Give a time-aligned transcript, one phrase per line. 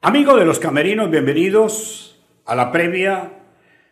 [0.00, 3.32] Amigos de los camerinos, bienvenidos a la previa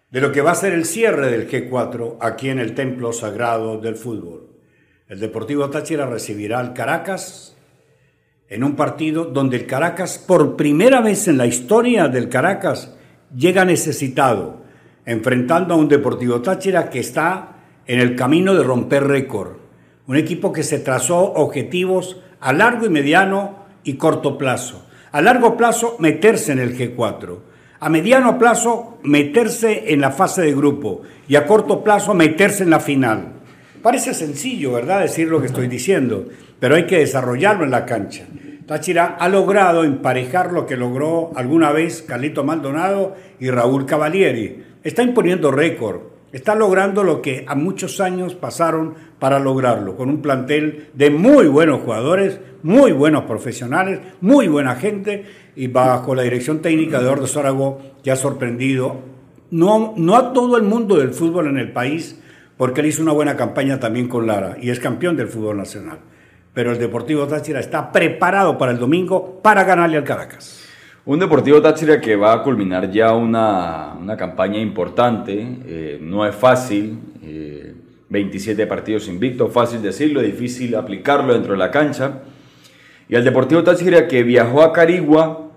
[0.09, 3.81] de lo que va a ser el cierre del G4 aquí en el Templo Sagrado
[3.81, 4.53] del Fútbol.
[5.08, 7.56] El Deportivo Táchira recibirá al Caracas
[8.48, 12.96] en un partido donde el Caracas, por primera vez en la historia del Caracas,
[13.34, 14.62] llega necesitado,
[15.07, 19.57] enfrentando a un Deportivo Táchira que está en el camino de romper récord.
[20.07, 25.57] Un equipo que se trazó objetivos a largo y mediano y corto plazo a largo
[25.57, 27.39] plazo, meterse en el G4.
[27.79, 31.03] A mediano plazo, meterse en la fase de grupo.
[31.29, 33.33] Y a corto plazo, meterse en la final.
[33.83, 35.03] Parece sencillo, ¿verdad?
[35.03, 36.27] Decir lo que estoy diciendo,
[36.58, 38.25] pero hay que desarrollarlo en la cancha.
[38.67, 44.64] Táchira ha logrado emparejar lo que logró alguna vez Carlito Maldonado y Raúl Cavalieri.
[44.83, 50.20] Está imponiendo récord está logrando lo que a muchos años pasaron para lograrlo, con un
[50.20, 55.25] plantel de muy buenos jugadores, muy buenos profesionales, muy buena gente
[55.56, 59.00] y bajo la dirección técnica de Ordo Zarago que ha sorprendido
[59.50, 62.20] no, no a todo el mundo del fútbol en el país,
[62.59, 66.01] porque él hizo una buena campaña también con Lara y es campeón del fútbol nacional.
[66.53, 70.66] Pero el Deportivo Táchira está preparado para el domingo para ganarle al Caracas.
[71.09, 76.98] Un Deportivo Táchira que va a culminar ya una, campaña importante, eh, no es fácil,
[78.09, 82.23] 27 eh, partidos invictos, fácil decirlo, difícil aplicarlo dentro de la cancha.
[83.09, 85.53] Y al Deportivo Táchira que viajó a Carigua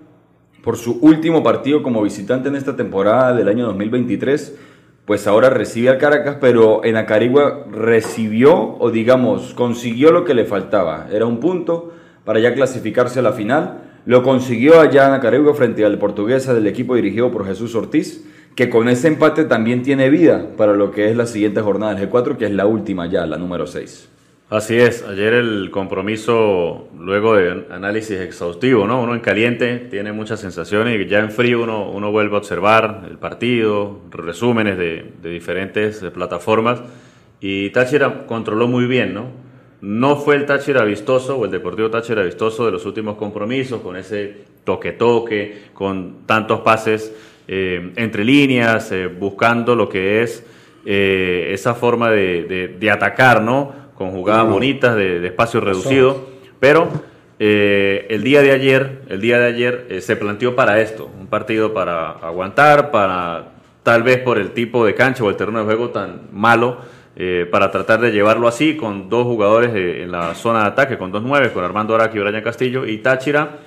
[0.62, 4.56] por su último partido como visitante en esta temporada del año 2023,
[5.04, 10.44] pues ahora recibe al Caracas, pero en Acarigua recibió o digamos consiguió lo que le
[10.44, 11.92] faltaba, era un punto
[12.24, 16.66] para ya clasificarse a la final lo consiguió allá en Acarigua frente al Portuguesa del
[16.66, 18.24] equipo dirigido por Jesús Ortiz,
[18.56, 22.10] que con ese empate también tiene vida para lo que es la siguiente jornada del
[22.10, 24.08] G4, que es la última ya, la número 6.
[24.50, 29.00] Así es, ayer el compromiso, luego de análisis exhaustivo, ¿no?
[29.00, 33.06] Uno en caliente tiene muchas sensaciones y ya en frío uno, uno vuelve a observar
[33.08, 36.82] el partido, resúmenes de, de diferentes plataformas
[37.40, 39.49] y Táchira controló muy bien, ¿no?
[39.82, 43.96] No fue el Táchira vistoso o el Deportivo Táchira vistoso de los últimos compromisos, con
[43.96, 47.14] ese toque-toque, con tantos pases
[47.48, 50.44] eh, entre líneas, eh, buscando lo que es
[50.84, 53.72] eh, esa forma de, atacar, ¿no?
[53.94, 56.28] Con jugadas bonitas, de, espacio reducido.
[56.58, 56.88] Pero
[57.38, 62.10] el día de ayer, el día de ayer se planteó para esto, un partido para
[62.10, 63.52] aguantar, para
[63.82, 66.78] tal vez por el tipo de cancha o el terreno de juego tan malo
[67.16, 71.10] eh, para tratar de llevarlo así, con dos jugadores en la zona de ataque, con
[71.10, 73.58] dos nueve, con Armando Araki y Brian Castillo, y Táchira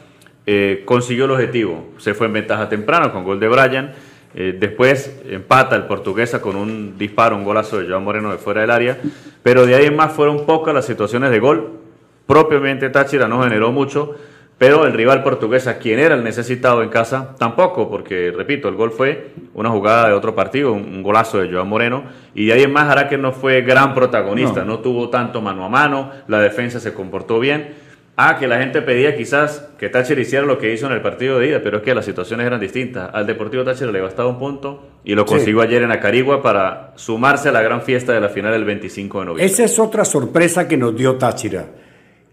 [0.45, 3.93] eh, consiguió el objetivo, se fue en ventaja temprano con gol de Brian,
[4.35, 8.61] eh, después empata el portuguesa con un disparo, un golazo de Joan Moreno de fuera
[8.61, 8.97] del área,
[9.43, 11.79] pero de ahí en más fueron pocas las situaciones de gol,
[12.25, 14.15] propiamente Táchira no generó mucho,
[14.63, 18.75] pero el rival portugués, a quien era el necesitado en casa, tampoco, porque, repito, el
[18.75, 22.63] gol fue una jugada de otro partido, un, golazo de Joan Moreno, y de ahí
[22.63, 24.79] en más Araque no fue gran protagonista, no.
[24.79, 27.73] tuvo tanto mano a mano, la defensa se comportó bien.
[28.15, 31.39] Ah, que la gente pedía quizás que Táchira hiciera lo que hizo en el partido
[31.39, 33.09] de ida, pero es que las situaciones eran distintas.
[33.13, 37.49] Al Deportivo Táchira le bastaba un punto y lo consiguió ayer en Acarigua para sumarse
[37.49, 39.45] a la gran fiesta de la final del 25 de noviembre.
[39.45, 41.65] Esa es otra sorpresa que nos dio Táchira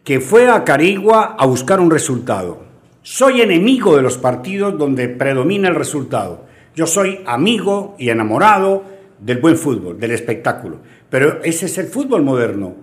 [0.05, 2.63] que fue a Carigua a buscar un resultado.
[3.03, 6.45] Soy enemigo de los partidos donde predomina el resultado.
[6.75, 8.83] Yo soy amigo y enamorado
[9.19, 10.79] del buen fútbol, del espectáculo.
[11.11, 12.75] Pero ese es el fútbol moderno.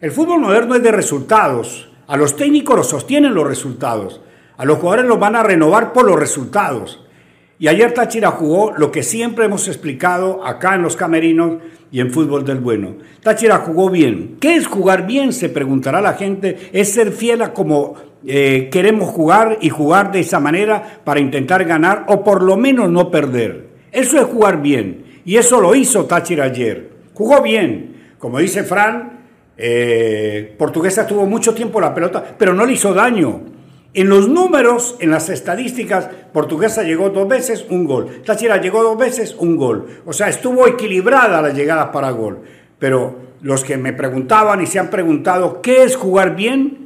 [0.00, 1.90] El fútbol moderno es de resultados.
[2.06, 4.20] A los técnicos los sostienen los resultados.
[4.56, 7.01] A los jugadores los van a renovar por los resultados.
[7.62, 11.58] Y ayer Táchira jugó lo que siempre hemos explicado acá en los camerinos
[11.92, 12.96] y en fútbol del bueno.
[13.22, 14.36] Táchira jugó bien.
[14.40, 15.32] ¿Qué es jugar bien?
[15.32, 16.70] Se preguntará la gente.
[16.72, 17.94] Es ser fiel a como
[18.26, 22.90] eh, queremos jugar y jugar de esa manera para intentar ganar o por lo menos
[22.90, 23.68] no perder.
[23.92, 25.20] Eso es jugar bien.
[25.24, 26.90] Y eso lo hizo Táchira ayer.
[27.14, 28.14] Jugó bien.
[28.18, 29.20] Como dice Fran,
[29.56, 33.51] eh, Portuguesa tuvo mucho tiempo la pelota, pero no le hizo daño.
[33.94, 38.22] En los números, en las estadísticas, Portuguesa llegó dos veces, un gol.
[38.24, 39.86] Táchira llegó dos veces, un gol.
[40.06, 42.38] O sea, estuvo equilibrada la llegada para gol.
[42.78, 46.78] Pero los que me preguntaban y se han preguntado, ¿qué es jugar bien?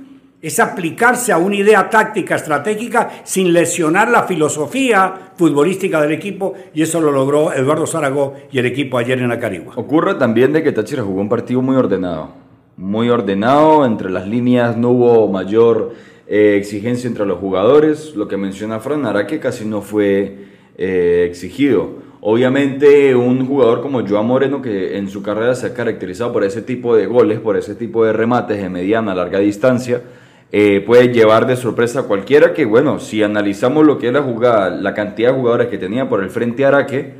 [0.43, 6.83] Es aplicarse a una idea táctica, estratégica, sin lesionar la filosofía futbolística del equipo, y
[6.83, 9.75] eso lo logró Eduardo Zaragoza y el equipo ayer en la Carigua.
[9.77, 12.31] Ocurre también de que Táchira jugó un partido muy ordenado.
[12.77, 15.95] Muy ordenado, entre las líneas no hubo mayor
[16.29, 20.47] eh, exigencia entre los jugadores, lo que menciona Fran que casi no fue
[20.77, 22.05] eh, exigido.
[22.21, 26.63] Obviamente un jugador como Joan Moreno, que en su carrera se ha caracterizado por ese
[26.63, 30.03] tipo de goles, por ese tipo de remates de mediana, larga distancia,
[30.51, 34.23] eh, puede llevar de sorpresa a cualquiera que, bueno, si analizamos lo que es la
[34.23, 37.15] jugada, la cantidad de jugadores que tenía por el frente Araque,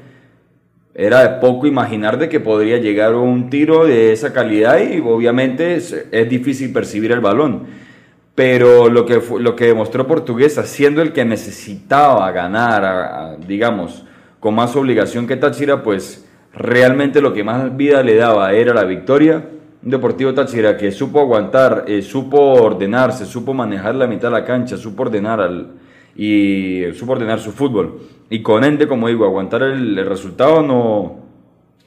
[0.95, 5.77] era de poco imaginar de que podría llegar un tiro de esa calidad y obviamente
[5.77, 7.86] es difícil percibir el balón.
[8.37, 14.05] Pero lo que, lo que demostró Portuguesa, siendo el que necesitaba ganar, digamos,
[14.39, 18.85] con más obligación que Táchira, pues realmente lo que más vida le daba era la
[18.85, 19.43] victoria
[19.87, 24.45] un Deportivo Táchira que supo aguantar, eh, supo ordenarse, supo manejar la mitad de la
[24.45, 25.75] cancha, supo ordenar al,
[26.17, 28.01] y supo ordenar su fútbol.
[28.29, 31.21] Y con Ende, como digo, aguantar el, el resultado no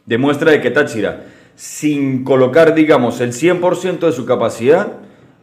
[0.05, 1.25] demuestra de que Táchira,
[1.55, 4.93] sin colocar, digamos, el 100% de su capacidad,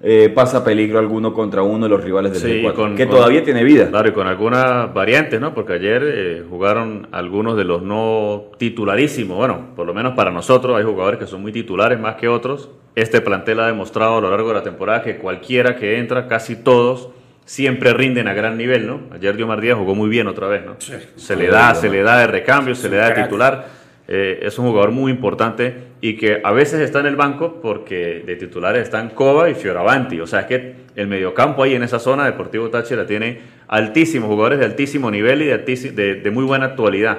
[0.09, 3.17] eh, pasa peligro alguno contra uno de los rivales del Sí, G4, con- que con-
[3.17, 3.89] todavía tiene vida.
[3.89, 5.53] Claro, y con algunas variantes, ¿no?
[5.53, 9.37] Porque ayer eh, jugaron algunos de los no titularísimos.
[9.37, 12.71] Bueno, por lo menos para nosotros hay jugadores que son muy titulares más que otros.
[12.95, 16.55] Este plantel ha demostrado a lo largo de la temporada que cualquiera que entra, casi
[16.55, 17.09] todos,
[17.45, 19.01] siempre rinden a gran nivel, ¿no?
[19.13, 20.77] Ayer Diomar Díaz jugó muy bien otra vez, ¿no?
[21.17, 23.27] Se le da, se le da de recambio, se le da de crack.
[23.27, 23.67] titular.
[24.09, 28.23] Eh, es un jugador muy importante y que a veces está en el banco porque
[28.25, 30.21] de titulares están Cova y Fioravanti.
[30.21, 34.61] O sea, es que el mediocampo ahí en esa zona, Deportivo Táchira, tiene altísimos jugadores
[34.61, 37.19] de altísimo nivel y de, de, muy buena actualidad.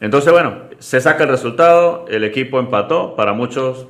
[0.00, 3.86] Entonces, bueno, se saca el resultado, el equipo empató, para muchos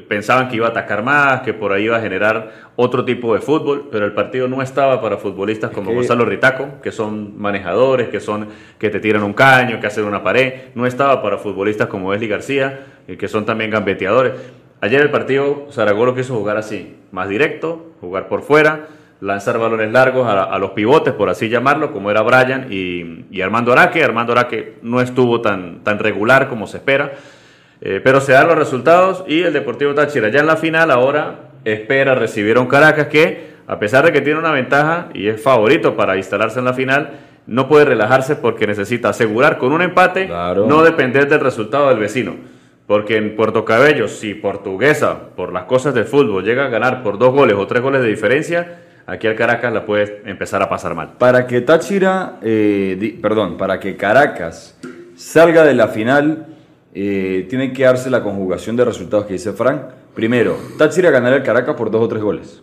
[0.00, 3.40] pensaban que iba a atacar más, que por ahí iba a generar otro tipo de
[3.40, 8.08] fútbol, pero el partido no estaba para futbolistas como que- Gonzalo Ritaco, que son manejadores,
[8.08, 8.48] que son
[8.78, 12.28] que te tiran un caño, que hacen una pared, no estaba para futbolistas como Wesley
[12.28, 14.32] García, eh, que son también gambeteadores.
[14.80, 18.86] Ayer el partido Zaragoza lo quiso jugar así, más directo, jugar por fuera,
[19.20, 23.40] lanzar balones largos a, a los pivotes, por así llamarlo, como era Brian y, y
[23.40, 24.02] Armando Araque.
[24.02, 27.12] Armando Araque no estuvo tan, tan regular como se espera.
[27.84, 31.50] Eh, pero se dan los resultados y el Deportivo Táchira ya en la final ahora
[31.64, 35.42] espera recibir a un Caracas que, a pesar de que tiene una ventaja y es
[35.42, 37.10] favorito para instalarse en la final,
[37.48, 40.66] no puede relajarse porque necesita asegurar con un empate, Claro.
[40.66, 42.36] no depender del resultado del vecino.
[42.86, 47.18] Porque en Puerto Cabello, si Portuguesa, por las cosas del fútbol, llega a ganar por
[47.18, 50.94] dos goles o tres goles de diferencia, aquí al Caracas la puede empezar a pasar
[50.94, 51.14] mal.
[51.18, 54.78] Para que Táchira, eh, di- perdón, para que Caracas
[55.16, 56.46] salga de la final,
[56.94, 59.82] eh, tiene que darse la conjugación de resultados que dice Frank.
[60.14, 62.62] Primero, Táchira ganará el Caracas por dos o tres goles.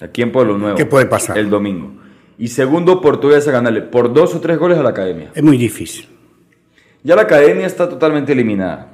[0.00, 0.76] Aquí en Pueblo Nuevo.
[0.76, 1.38] ¿Qué puede pasar?
[1.38, 1.92] El domingo.
[2.38, 5.30] Y segundo, Portuguesa ganarle por dos o tres goles a la Academia.
[5.34, 6.06] Es muy difícil.
[7.02, 8.92] Ya la Academia está totalmente eliminada.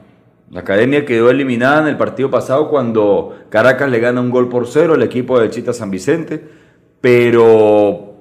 [0.50, 4.69] La Academia quedó eliminada en el partido pasado cuando Caracas le gana un gol por
[4.69, 6.42] cero al equipo de Chita San Vicente.
[7.00, 8.14] Pero,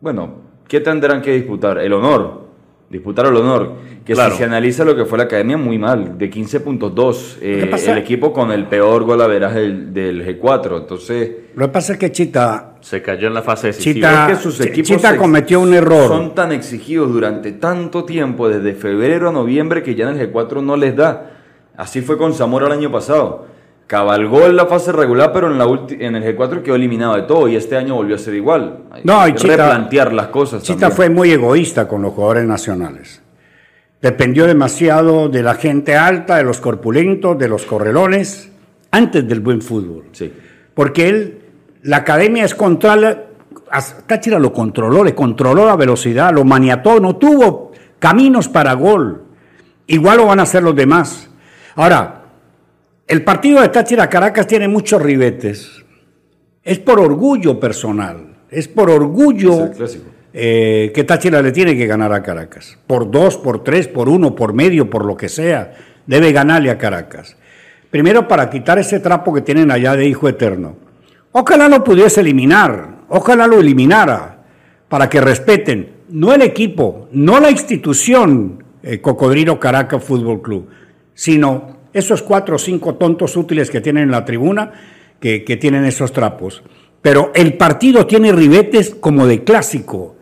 [0.00, 0.34] bueno,
[0.68, 1.78] ¿qué tendrán que disputar?
[1.78, 2.45] El honor.
[2.88, 3.72] Disputar el honor.
[4.04, 4.32] Que Claro.
[4.32, 6.16] si se analiza lo que fue la Academia, muy mal.
[6.16, 7.38] De 15.2.
[7.42, 7.92] eh, ¿Qué pasa?
[7.92, 10.78] el equipo con el peor gol a veras del, del G4.
[10.78, 13.94] Entonces, Lo que pasa es que Chita, Se cayó en la fase decisiva.
[14.08, 16.06] Chita- es que sus equipos Chita cometió un error.
[16.06, 20.62] Son tan exigidos durante tanto tiempo, desde febrero a noviembre, que ya en el G4
[20.62, 21.32] no les da.
[21.76, 23.46] Así fue con Zamora el año pasado.
[23.86, 27.46] Cabalgó en la fase regular, pero en, la en el G4 quedó eliminado de todo
[27.48, 28.78] y este año volvió a ser igual.
[28.90, 30.62] Hay No, y que Chita- replantear las cosas.
[30.62, 30.96] Chita también.
[30.96, 33.22] fue muy egoísta con los jugadores nacionales.
[34.02, 38.50] Dependió demasiado de la gente alta, de los corpulentos, de los correlones,
[38.90, 40.04] antes del buen fútbol.
[40.12, 40.32] Sí.
[40.74, 41.38] Porque él,
[41.82, 43.22] la academia es contra
[44.06, 49.22] Táchira lo controló, le controló la velocidad, lo maniató, no tuvo caminos para gol.
[49.86, 51.28] Igual lo van a hacer los demás.
[51.74, 52.22] Ahora,
[53.06, 55.84] el partido de Táchira Caracas tiene muchos ribetes.
[56.62, 60.00] Es por orgullo personal, es por orgullo Es
[60.32, 62.76] eh, que Táchira le tiene que ganar a Caracas.
[62.86, 65.74] Por dos, por tres, por uno, por medio, por lo que sea.
[66.06, 67.36] Debe ganarle a Caracas.
[67.90, 70.76] Primero para quitar ese trapo que tienen allá de hijo eterno.
[71.32, 74.44] Ojalá lo pudiese eliminar, ojalá lo eliminara,
[74.88, 80.68] para que respeten, no el equipo, no la institución eh, Cocodrilo Caracas Fútbol Club,
[81.14, 84.72] sino esos cuatro o cinco tontos útiles que tienen en la tribuna,
[85.18, 86.62] que, que tienen esos trapos.
[87.02, 90.16] Pero el partido tiene ribetes como de clásico,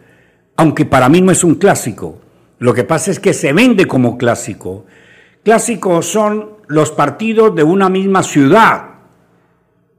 [0.57, 2.19] aunque para mí no es un clásico.
[2.59, 4.87] Lo que pasa es que se vende como clásico.
[5.43, 8.85] Clásicos son los partidos de una misma ciudad,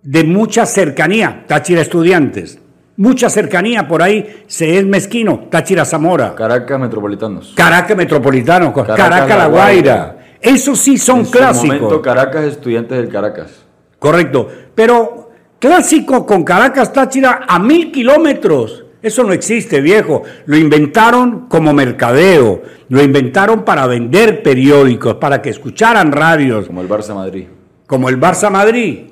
[0.02, 2.60] de mucha cercanía, Táchira Estudiantes,
[2.98, 7.54] mucha cercanía por ahí, se es mezquino, Táchira Zamora, Caracas Metropolitanos.
[7.56, 10.18] Caracas Metropolitano, Caracas, La La Guaira.
[10.46, 11.68] Esos sí son en su clásicos.
[11.68, 13.52] momento, Caracas Estudiantes del Caracas.
[14.00, 14.48] Correcto.
[14.74, 18.84] Pero clásico con Caracas Táchira a mil kilómetros.
[19.02, 20.24] Eso no existe, viejo.
[20.46, 22.64] Lo inventaron como mercadeo.
[22.90, 27.46] Lo inventaron para vender periódicos, para que escucharan radios, Como el Barça Madrid.
[27.88, 29.12] como el Barça Madrid.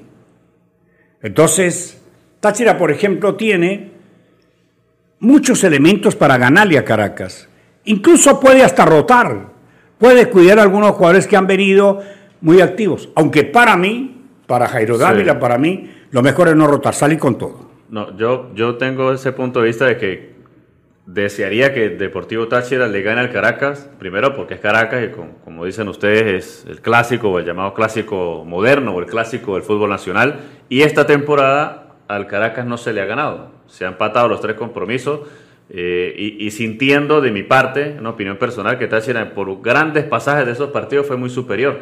[1.21, 2.01] Entonces,
[2.39, 3.91] Táchira, por ejemplo, tiene
[5.19, 7.47] muchos elementos para ganarle a Caracas.
[7.85, 9.52] Incluso puede hasta rotar,
[10.03, 12.01] puede cuidar a algunos jugadores que han venido
[12.41, 13.07] muy activos.
[13.15, 17.37] Aunque para mí, para Jairo Dávila, para mí, lo mejor es no rotar, salir con
[17.37, 17.69] todo.
[17.87, 20.35] No, yo, yo tengo ese punto de vista de que
[21.05, 25.11] desearía que Deportivo Táchira le gane al Caracas, primero porque es Caracas y
[25.45, 29.63] como, dicen ustedes es el clásico o el llamado clásico moderno o el clásico del
[29.63, 34.27] fútbol nacional y esta temporada al Caracas no se le ha ganado, se han empatado
[34.27, 35.21] los tres compromisos
[35.75, 40.51] eh, y, sintiendo de mi parte, una opinión personal, que Táchira por grandes pasajes de
[40.51, 41.79] esos partidos fue muy superior.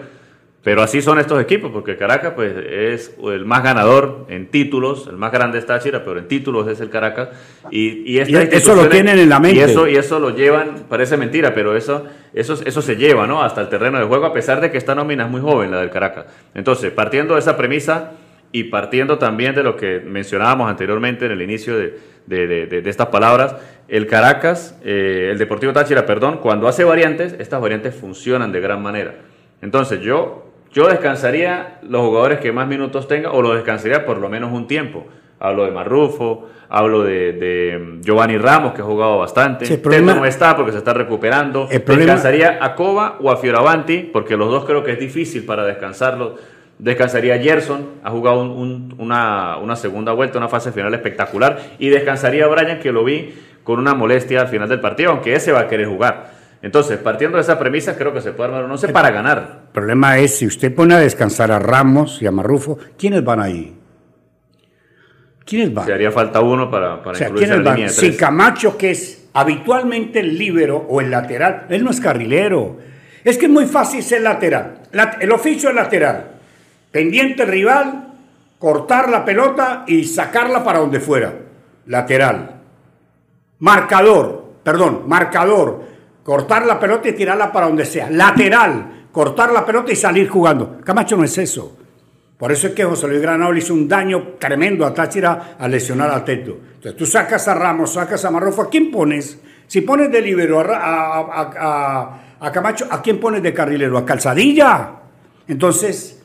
[0.63, 5.17] Pero así son estos equipos, porque Caracas pues, es el más ganador en títulos, el
[5.17, 7.29] más grande es Táchira, pero en títulos es el Caracas.
[7.69, 9.60] Y, eso lo tienen en la mente.
[9.60, 13.43] Y eso, y eso lo llevan, parece mentira, pero eso, eso, eso se lleva ¿no?
[13.43, 15.81] hasta el terreno de juego, a pesar de que esta nómina es muy joven, la
[15.81, 16.27] del Caracas.
[16.55, 18.12] Entonces, partiendo de esa premisa
[18.53, 23.07] y partiendo también de lo que mencionábamos anteriormente en el inicio de, de, de, estas
[23.07, 23.55] palabras,
[23.87, 28.81] el Caracas, eh, el Deportivo Táchira, perdón, cuando hace variantes, estas variantes funcionan de gran
[28.81, 29.15] manera.
[29.61, 34.29] Entonces, yo yo descansaría los jugadores que más minutos tengan o lo descansaría por lo
[34.29, 35.05] menos un tiempo.
[35.39, 39.65] Hablo de Marrufo, hablo de, Giovanni Ramos, que ha jugado bastante.
[39.65, 41.67] Sí, no está porque se está recuperando.
[41.67, 46.39] Descansaría a Cova o a Fioravanti, porque los dos creo que es difícil para descansarlos.
[46.81, 51.59] Descansaría Gerson, ha jugado una, una, segunda vuelta, una fase final espectacular.
[51.77, 55.35] Y descansaría a Brian, que lo vi con una molestia al final del partido, aunque
[55.35, 56.31] ese va a querer jugar.
[56.63, 59.61] Entonces, partiendo de esa premisa, creo que se puede armar un once para ganar.
[59.67, 63.41] El problema es, si usted pone a descansar a Ramos y a Marrufo, ¿quiénes van
[63.41, 63.77] ahí?
[65.45, 65.85] ¿Quiénes van?
[65.85, 71.00] Se haría falta uno para, para incluir Si Camacho, que es habitualmente el líbero o
[71.00, 72.79] el lateral, él no es carrilero.
[73.23, 74.79] Es que es muy fácil ser lateral.
[75.19, 76.40] el oficio es lateral.
[76.91, 78.13] Pendiente rival,
[78.60, 81.33] cortar la pelota y sacarla para donde fuera.
[81.86, 82.62] Lateral.
[83.60, 85.91] Marcador, perdón, marcador
[86.24, 88.10] cortar la pelota y tirarla para donde sea.
[88.10, 90.79] Lateral, cortar la pelota y salir jugando.
[90.83, 91.77] Camacho no es eso.
[92.38, 95.69] Por eso es que José Luis Granado le hizo un daño tremendo a Táchira al
[95.69, 96.57] lesionar al teto.
[96.75, 99.39] Entonces tú sacas a Ramos, sacas a Marrofo, ¿a quién pones?
[99.67, 103.98] Si pones de libero a, Camacho, ¿a quién pones de carrilero?
[103.98, 104.89] ¿A Calzadilla?
[105.48, 106.20] Entonces,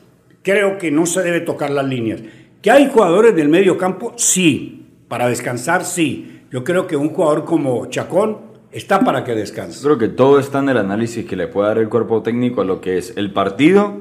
[0.47, 2.21] creo que no se debe tocar las líneas.
[2.61, 4.13] ¿Que hay jugadores del medio campo?
[4.15, 4.85] Sí.
[5.09, 6.43] Para descansar, sí.
[6.49, 8.37] Yo creo que un jugador como Chacón
[8.71, 9.83] está para que descanse.
[9.83, 12.65] Creo que todo está en el análisis que le puede dar el cuerpo técnico a
[12.65, 13.97] lo que es el partido,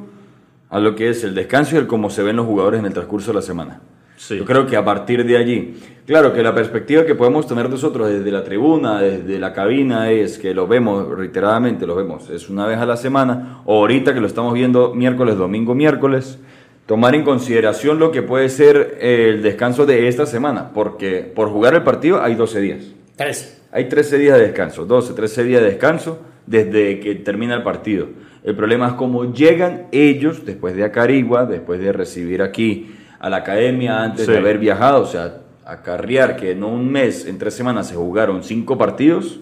[0.70, 2.92] a lo que es el descanso y el cómo se ven los jugadores en el
[2.92, 3.80] transcurso de la semana.
[4.28, 5.74] Yo creo que a partir de allí,
[6.06, 10.38] claro que la perspectiva que podemos tener nosotros desde la tribuna, desde la cabina, es
[10.38, 14.20] que lo vemos reiteradamente, lo vemos, es una vez a la semana, o ahorita que
[14.20, 16.38] lo estamos viendo miércoles, domingo, miércoles,
[16.86, 21.74] tomar en consideración lo que puede ser el descanso de esta semana, porque por jugar
[21.74, 22.84] el partido hay 12 días.
[23.16, 23.62] Tres.
[23.72, 28.08] Hay 13 días de descanso, 12, 13 días de descanso desde que termina el partido.
[28.44, 33.38] El problema es cómo llegan ellos después de Acarigua, después de recibir aquí a la
[33.38, 37.88] academia, antes de haber viajado, o sea, acarrear que en un mes, en tres semanas
[37.88, 39.40] se jugaron cinco partidos,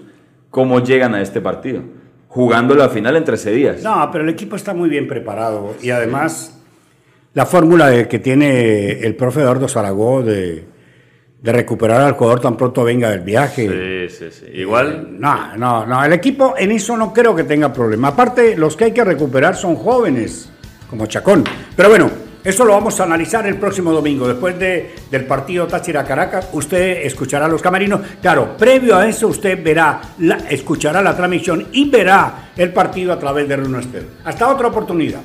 [0.51, 1.83] ¿cómo llegan a este partido?
[2.29, 3.83] Jugando la final en 13 días.
[3.83, 6.61] No, pero el equipo está muy bien preparado y además
[7.33, 10.75] la fórmula que tiene el profe Eduardo Zaragoza de
[11.45, 14.09] de recuperar al jugador tan pronto venga del viaje.
[14.09, 14.47] Sí, sí, sí.
[14.55, 15.09] Igual.
[15.11, 16.03] Eh, no, no, no.
[16.03, 18.09] El equipo en eso no creo que tenga problema.
[18.09, 20.51] Aparte, los que hay que recuperar son jóvenes,
[20.89, 21.45] como Chacón.
[21.77, 22.11] Pero bueno,
[22.45, 24.29] eso lo vamos a analizar el próximo domingo.
[24.29, 28.03] Después de, del partido Táchira Caracas, usted escuchará los camarinos.
[28.21, 33.19] Claro, previo a eso, usted verá, la, escuchará la transmisión y verá el partido a
[33.19, 33.81] través de Runo
[34.25, 35.21] Hasta otra oportunidad.